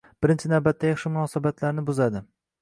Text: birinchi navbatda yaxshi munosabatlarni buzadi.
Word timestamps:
birinchi 0.25 0.49
navbatda 0.53 0.89
yaxshi 0.91 1.11
munosabatlarni 1.17 1.85
buzadi. 1.91 2.25